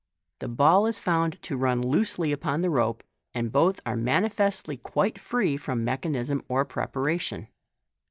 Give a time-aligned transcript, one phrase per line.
[0.39, 3.03] The ball is found to run loosely upon the rope,
[3.35, 7.49] and both are manifestly quite free from mechanism or preparation.